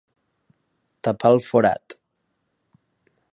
[1.09, 1.97] Tapar el forat.